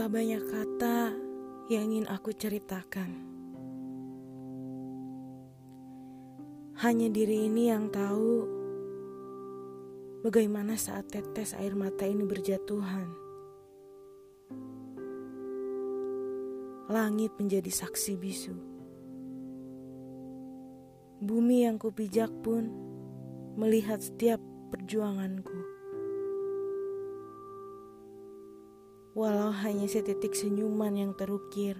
Tak 0.00 0.16
banyak 0.16 0.40
kata 0.48 1.12
yang 1.68 1.92
ingin 1.92 2.08
aku 2.08 2.32
ceritakan. 2.32 3.20
Hanya 6.80 7.12
diri 7.12 7.44
ini 7.44 7.68
yang 7.68 7.92
tahu 7.92 8.48
bagaimana 10.24 10.80
saat 10.80 11.12
tetes 11.12 11.52
air 11.52 11.76
mata 11.76 12.08
ini 12.08 12.24
berjatuhan. 12.24 13.12
Langit 16.88 17.36
menjadi 17.36 17.68
saksi 17.68 18.16
bisu. 18.16 18.56
Bumi 21.20 21.68
yang 21.68 21.76
kupijak 21.76 22.32
pun 22.40 22.72
melihat 23.60 24.00
setiap 24.00 24.40
perjuanganku. 24.72 25.79
Walau 29.20 29.52
hanya 29.52 29.84
setitik 29.84 30.32
senyuman 30.32 30.96
yang 30.96 31.12
terukir, 31.12 31.76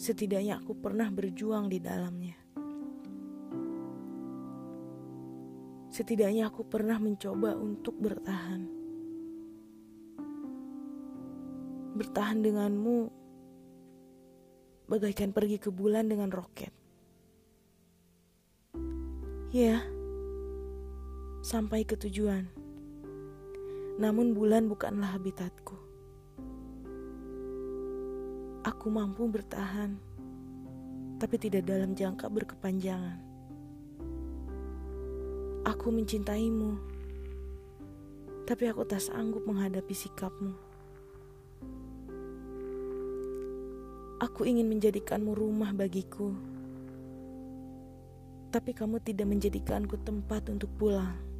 setidaknya 0.00 0.56
aku 0.56 0.72
pernah 0.72 1.12
berjuang 1.12 1.68
di 1.68 1.76
dalamnya. 1.76 2.40
Setidaknya 5.92 6.48
aku 6.48 6.64
pernah 6.64 6.96
mencoba 6.96 7.52
untuk 7.52 8.00
bertahan. 8.00 8.64
Bertahan 12.00 12.40
denganmu 12.40 12.98
bagaikan 14.88 15.36
pergi 15.36 15.60
ke 15.60 15.68
bulan 15.68 16.08
dengan 16.08 16.32
roket. 16.32 16.72
Ya, 19.52 19.84
sampai 21.44 21.84
ke 21.84 22.00
tujuan. 22.00 22.65
Namun 23.96 24.36
bulan 24.36 24.68
bukanlah 24.68 25.16
habitatku. 25.16 25.72
Aku 28.60 28.92
mampu 28.92 29.24
bertahan, 29.24 29.96
tapi 31.16 31.40
tidak 31.40 31.64
dalam 31.64 31.96
jangka 31.96 32.28
berkepanjangan. 32.28 33.16
Aku 35.64 35.88
mencintaimu, 35.88 36.76
tapi 38.44 38.68
aku 38.68 38.84
tak 38.84 39.00
sanggup 39.00 39.48
menghadapi 39.48 39.96
sikapmu. 39.96 40.52
Aku 44.20 44.44
ingin 44.44 44.68
menjadikanmu 44.68 45.32
rumah 45.32 45.72
bagiku, 45.72 46.36
tapi 48.52 48.76
kamu 48.76 49.00
tidak 49.00 49.24
menjadikanku 49.24 49.96
tempat 50.04 50.52
untuk 50.52 50.68
pulang. 50.76 51.35